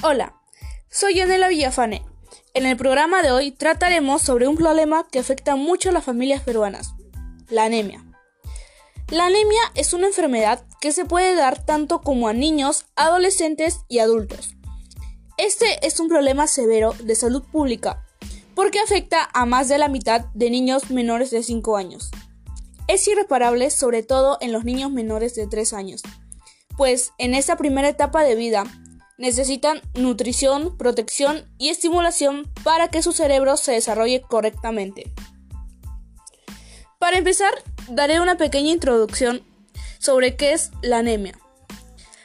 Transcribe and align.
Hola, 0.00 0.40
soy 0.88 1.16
Yanela 1.16 1.48
Villafane. 1.48 2.06
En 2.54 2.66
el 2.66 2.76
programa 2.76 3.20
de 3.20 3.32
hoy 3.32 3.50
trataremos 3.50 4.22
sobre 4.22 4.46
un 4.46 4.56
problema 4.56 5.04
que 5.10 5.18
afecta 5.18 5.56
mucho 5.56 5.88
a 5.88 5.92
las 5.92 6.04
familias 6.04 6.40
peruanas, 6.40 6.94
la 7.48 7.64
anemia. 7.64 8.04
La 9.08 9.26
anemia 9.26 9.60
es 9.74 9.94
una 9.94 10.06
enfermedad 10.06 10.64
que 10.80 10.92
se 10.92 11.04
puede 11.04 11.34
dar 11.34 11.64
tanto 11.64 12.00
como 12.00 12.28
a 12.28 12.32
niños, 12.32 12.86
adolescentes 12.94 13.80
y 13.88 13.98
adultos. 13.98 14.54
Este 15.36 15.84
es 15.84 15.98
un 15.98 16.08
problema 16.08 16.46
severo 16.46 16.94
de 17.02 17.16
salud 17.16 17.42
pública 17.50 18.06
porque 18.54 18.78
afecta 18.78 19.28
a 19.34 19.46
más 19.46 19.68
de 19.68 19.78
la 19.78 19.88
mitad 19.88 20.26
de 20.32 20.48
niños 20.48 20.90
menores 20.90 21.32
de 21.32 21.42
5 21.42 21.76
años. 21.76 22.12
Es 22.86 23.08
irreparable 23.08 23.68
sobre 23.70 24.04
todo 24.04 24.38
en 24.40 24.52
los 24.52 24.64
niños 24.64 24.92
menores 24.92 25.34
de 25.34 25.48
3 25.48 25.72
años, 25.72 26.02
pues 26.76 27.10
en 27.18 27.34
esta 27.34 27.56
primera 27.56 27.88
etapa 27.88 28.22
de 28.22 28.36
vida 28.36 28.62
necesitan 29.18 29.82
nutrición, 29.94 30.76
protección 30.78 31.44
y 31.58 31.68
estimulación 31.68 32.50
para 32.62 32.88
que 32.88 33.02
su 33.02 33.12
cerebro 33.12 33.56
se 33.56 33.72
desarrolle 33.72 34.22
correctamente. 34.22 35.12
Para 36.98 37.18
empezar, 37.18 37.52
daré 37.88 38.20
una 38.20 38.36
pequeña 38.36 38.70
introducción 38.70 39.42
sobre 39.98 40.36
qué 40.36 40.52
es 40.52 40.70
la 40.82 40.98
anemia. 40.98 41.38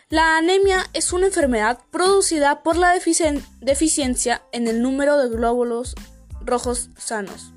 La 0.10 0.38
anemia 0.38 0.86
es 0.94 1.12
una 1.12 1.26
enfermedad 1.26 1.80
producida 1.90 2.62
por 2.62 2.78
la 2.78 2.94
deficiencia 2.94 4.44
en 4.52 4.68
el 4.68 4.82
número 4.82 5.18
de 5.18 5.30
glóbulos 5.30 5.96
rojos 6.42 6.90
sanos. 6.98 7.52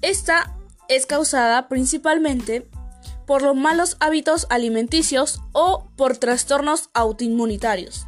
Esta 0.00 0.56
es 0.88 1.06
causada 1.06 1.68
principalmente 1.68 2.68
por 3.26 3.42
los 3.42 3.56
malos 3.56 3.96
hábitos 4.00 4.46
alimenticios 4.50 5.40
o 5.52 5.90
por 5.96 6.16
trastornos 6.16 6.90
autoinmunitarios. 6.94 8.06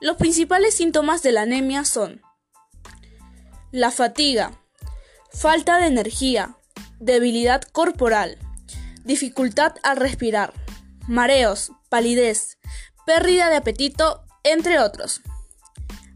Los 0.00 0.16
principales 0.16 0.74
síntomas 0.74 1.22
de 1.22 1.32
la 1.32 1.42
anemia 1.42 1.84
son 1.84 2.22
la 3.72 3.90
fatiga, 3.90 4.52
falta 5.32 5.78
de 5.78 5.86
energía, 5.86 6.56
debilidad 7.00 7.62
corporal, 7.62 8.38
dificultad 9.04 9.74
al 9.82 9.96
respirar, 9.96 10.52
mareos, 11.06 11.72
palidez, 11.88 12.58
pérdida 13.06 13.48
de 13.50 13.56
apetito, 13.56 14.24
entre 14.44 14.78
otros. 14.78 15.22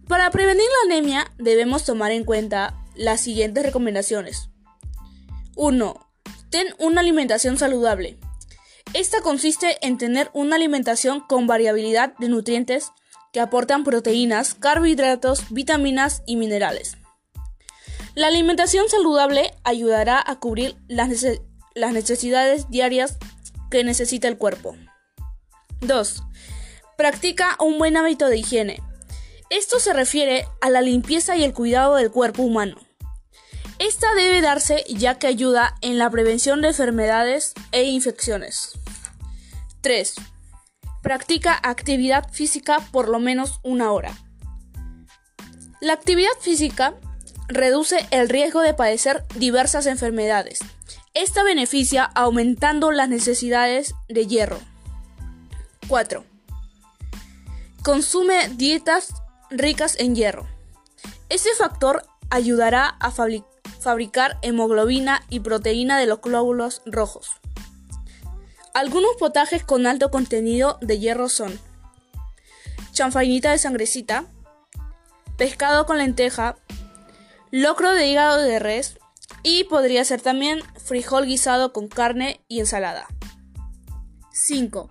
Para 0.08 0.30
prevenir 0.30 0.66
la 0.66 0.94
anemia 0.94 1.32
debemos 1.38 1.84
tomar 1.84 2.12
en 2.12 2.24
cuenta 2.24 2.74
las 2.94 3.20
siguientes 3.20 3.64
recomendaciones. 3.64 4.50
1. 5.56 6.09
Ten 6.50 6.74
una 6.78 7.00
alimentación 7.00 7.58
saludable. 7.58 8.18
Esta 8.92 9.20
consiste 9.20 9.78
en 9.86 9.98
tener 9.98 10.30
una 10.34 10.56
alimentación 10.56 11.20
con 11.20 11.46
variabilidad 11.46 12.14
de 12.18 12.28
nutrientes 12.28 12.90
que 13.32 13.38
aportan 13.38 13.84
proteínas, 13.84 14.54
carbohidratos, 14.54 15.44
vitaminas 15.50 16.22
y 16.26 16.34
minerales. 16.34 16.96
La 18.16 18.26
alimentación 18.26 18.88
saludable 18.88 19.54
ayudará 19.62 20.22
a 20.24 20.40
cubrir 20.40 20.76
las, 20.88 21.08
necesidades 21.92 22.68
diarias 22.68 23.18
que 23.70 23.84
necesita 23.84 24.26
el 24.26 24.36
cuerpo. 24.36 24.74
2. 25.82 26.24
Practica 26.98 27.56
un 27.60 27.78
buen 27.78 27.96
hábito 27.96 28.28
de 28.28 28.38
higiene. 28.38 28.82
Esto 29.50 29.78
se 29.78 29.92
refiere 29.92 30.46
a 30.60 30.70
la 30.70 30.80
limpieza 30.80 31.36
y 31.36 31.44
el 31.44 31.54
cuidado 31.54 31.94
del 31.94 32.10
cuerpo 32.10 32.42
humano. 32.42 32.76
Esta 33.80 34.14
debe 34.14 34.42
darse 34.42 34.84
ya 34.88 35.18
que 35.18 35.26
ayuda 35.26 35.74
en 35.80 35.96
la 35.96 36.10
prevención 36.10 36.60
de 36.60 36.68
enfermedades 36.68 37.54
e 37.72 37.84
infecciones. 37.84 38.72
3. 39.80 40.16
Practica 41.02 41.58
actividad 41.62 42.30
física 42.30 42.80
por 42.92 43.08
lo 43.08 43.20
menos 43.20 43.58
una 43.62 43.90
hora. 43.92 44.12
La 45.80 45.94
actividad 45.94 46.28
física 46.42 46.92
reduce 47.48 48.06
el 48.10 48.28
riesgo 48.28 48.60
de 48.60 48.74
padecer 48.74 49.24
diversas 49.36 49.86
enfermedades. 49.86 50.58
Esta 51.14 51.42
beneficia 51.42 52.04
aumentando 52.04 52.90
las 52.90 53.08
necesidades 53.08 53.94
de 54.10 54.26
hierro. 54.26 54.58
4. 55.88 56.22
Consume 57.82 58.46
dietas 58.50 59.14
ricas 59.48 59.98
en 59.98 60.14
hierro. 60.14 60.46
Este 61.30 61.48
factor 61.56 62.02
ayudará 62.28 62.86
a 62.86 63.10
fabricar 63.80 64.38
hemoglobina 64.42 65.22
y 65.30 65.40
proteína 65.40 65.98
de 65.98 66.06
los 66.06 66.20
glóbulos 66.20 66.82
rojos. 66.86 67.30
Algunos 68.74 69.16
potajes 69.18 69.64
con 69.64 69.86
alto 69.86 70.10
contenido 70.10 70.78
de 70.80 70.98
hierro 70.98 71.28
son 71.28 71.58
chanfainita 72.92 73.50
de 73.50 73.58
sangrecita, 73.58 74.26
pescado 75.36 75.86
con 75.86 75.98
lenteja, 75.98 76.56
locro 77.50 77.92
de 77.92 78.06
hígado 78.08 78.40
de 78.42 78.58
res 78.58 78.98
y 79.42 79.64
podría 79.64 80.04
ser 80.04 80.20
también 80.20 80.60
frijol 80.84 81.26
guisado 81.26 81.72
con 81.72 81.88
carne 81.88 82.44
y 82.46 82.60
ensalada. 82.60 83.06
5. 84.32 84.90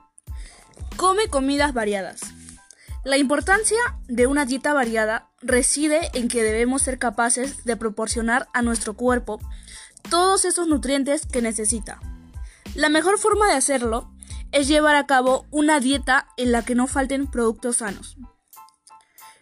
Come 0.97 1.27
comidas 1.27 1.73
variadas. 1.73 2.28
La 3.09 3.18
importancia 3.18 3.80
de 4.08 4.28
una 4.28 4.46
dieta 4.46 4.72
variada 4.72 5.31
reside 5.42 6.12
en 6.14 6.28
que 6.28 6.44
debemos 6.44 6.84
ser 6.84 7.00
capaces 7.00 7.64
de 7.66 7.75
proporcionar 7.75 8.47
a 8.53 8.62
nuestro 8.62 8.94
cuerpo 8.94 9.40
todos 10.12 10.46
esos 10.46 10.68
nutrientes 10.68 11.25
que 11.25 11.42
necesita. 11.42 12.00
La 12.75 12.88
mejor 12.88 13.18
forma 13.18 13.48
de 13.48 13.53
hacerlo 13.53 14.14
es 14.52 14.68
llevar 14.68 14.96
a 14.96 15.08
cabo 15.08 15.48
una 15.50 15.80
dieta 15.80 16.28
en 16.38 16.52
la 16.52 16.64
que 16.64 16.75
no 16.75 16.86
falten 16.86 17.25
productos 17.25 17.78
sanos. 17.78 18.16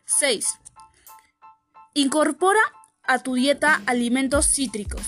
6. 0.05 0.47
Incorpora 1.93 2.61
a 3.03 3.19
tu 3.19 3.33
dieta 3.33 3.81
alimentos 3.85 4.47
cítricos. 4.47 5.01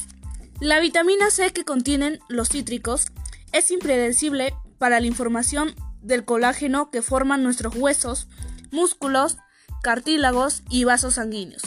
La 0.60 0.82
vitamina 0.82 1.32
C 1.32 1.54
que 1.54 1.64
contienen 1.64 2.20
los 2.28 2.50
cítricos 2.50 3.06
es 3.54 3.72
impredecible 3.72 4.54
para 4.80 5.00
la 5.00 5.08
información 5.08 5.76
del 6.02 6.26
colágeno 6.26 6.90
que 6.92 7.02
forman 7.02 7.44
nuestros 7.44 7.76
huesos, 7.76 8.28
músculos, 8.72 9.38
cartílagos 9.82 10.64
y 10.70 10.84
vasos 10.84 11.16
sanguíneos. 11.16 11.62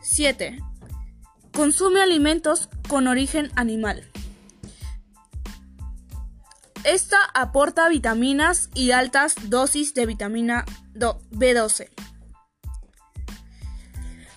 7. 0.00 0.58
Consume 1.52 2.00
alimentos 2.00 2.68
con 2.88 3.06
origen 3.06 3.50
animal. 3.54 4.10
Esta 6.84 7.18
aporta 7.34 7.88
vitaminas 7.88 8.70
y 8.74 8.92
altas 8.92 9.34
dosis 9.44 9.94
de 9.94 10.06
vitamina 10.06 10.64
B12. 10.94 11.90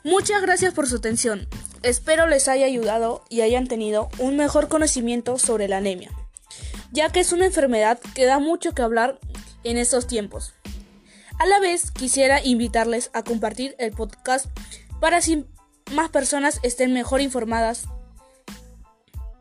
Muchas 0.03 0.41
gracias 0.41 0.73
por 0.73 0.87
su 0.87 0.97
atención. 0.97 1.47
Espero 1.83 2.27
les 2.27 2.47
haya 2.47 2.65
ayudado 2.65 3.23
y 3.29 3.41
hayan 3.41 3.67
tenido 3.67 4.09
un 4.17 4.35
mejor 4.35 4.67
conocimiento 4.67 5.37
sobre 5.37 5.67
la 5.67 5.77
anemia, 5.77 6.11
ya 6.91 7.09
que 7.09 7.19
es 7.19 7.31
una 7.31 7.45
enfermedad 7.45 7.99
que 8.13 8.25
da 8.25 8.39
mucho 8.39 8.73
que 8.73 8.81
hablar 8.81 9.19
en 9.63 9.77
estos 9.77 10.07
tiempos. 10.07 10.53
A 11.39 11.45
la 11.45 11.59
vez 11.59 11.91
quisiera 11.91 12.43
invitarles 12.43 13.09
a 13.13 13.23
compartir 13.23 13.75
el 13.79 13.91
podcast 13.91 14.45
para 14.99 15.21
si 15.21 15.45
más 15.91 16.09
personas 16.09 16.59
estén 16.63 16.93
mejor 16.93 17.21
informadas. 17.21 17.85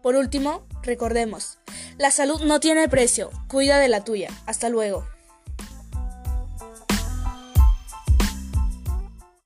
Por 0.03 0.17
último, 0.17 0.67
recordemos, 0.83 1.59
la 1.99 2.11
salud 2.11 2.41
no 2.43 2.59
tiene 2.59 2.89
precio, 2.89 3.31
cuida 3.49 3.79
de 3.79 3.89
la 3.89 4.03
tuya. 4.03 4.31
Hasta 4.47 4.71
luego. 4.71 5.07